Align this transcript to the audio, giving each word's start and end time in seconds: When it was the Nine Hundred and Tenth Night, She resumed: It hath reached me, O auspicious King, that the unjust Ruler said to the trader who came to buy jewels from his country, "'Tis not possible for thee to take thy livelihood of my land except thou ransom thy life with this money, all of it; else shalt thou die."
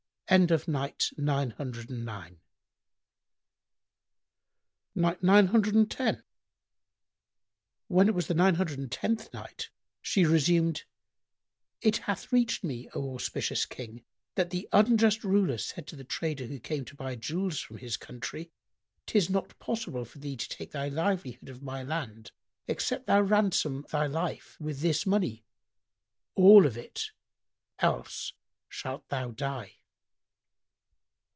When 0.29 0.43
it 0.43 0.51
was 0.51 0.63
the 0.63 1.07
Nine 1.17 1.49
Hundred 1.51 1.89
and 1.89 2.21
Tenth 8.89 9.33
Night, 9.33 9.69
She 10.01 10.23
resumed: 10.25 10.83
It 11.81 11.97
hath 11.97 12.31
reached 12.31 12.63
me, 12.63 12.89
O 12.95 13.13
auspicious 13.15 13.65
King, 13.65 14.05
that 14.35 14.51
the 14.51 14.69
unjust 14.71 15.25
Ruler 15.25 15.57
said 15.57 15.85
to 15.87 15.97
the 15.97 16.05
trader 16.05 16.45
who 16.45 16.61
came 16.61 16.85
to 16.85 16.95
buy 16.95 17.17
jewels 17.17 17.59
from 17.59 17.79
his 17.79 17.97
country, 17.97 18.53
"'Tis 19.07 19.29
not 19.29 19.59
possible 19.59 20.05
for 20.05 20.19
thee 20.19 20.37
to 20.37 20.47
take 20.47 20.71
thy 20.71 20.87
livelihood 20.87 21.49
of 21.49 21.61
my 21.61 21.83
land 21.83 22.31
except 22.69 23.05
thou 23.07 23.19
ransom 23.19 23.85
thy 23.89 24.05
life 24.05 24.55
with 24.61 24.79
this 24.79 25.05
money, 25.05 25.43
all 26.35 26.65
of 26.65 26.77
it; 26.77 27.07
else 27.79 28.31
shalt 28.69 29.05
thou 29.09 29.31
die." 29.31 29.75